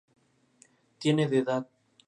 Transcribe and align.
Tiene 0.97 1.27
de 1.27 1.37
edad. 1.37 1.69